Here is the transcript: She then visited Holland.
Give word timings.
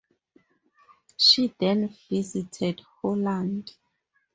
She 1.15 1.53
then 1.59 1.95
visited 2.09 2.79
Holland. 3.03 3.73